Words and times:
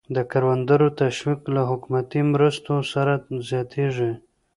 د 0.15 0.17
کروندګرو 0.31 0.87
تشویق 1.01 1.41
له 1.55 1.61
حکومتي 1.69 2.21
مرستو 2.33 2.75
سره 2.93 3.13
زیاتېږي. 3.49 4.11